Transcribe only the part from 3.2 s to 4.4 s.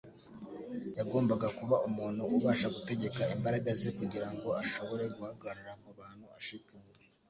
imbaraga ze kugira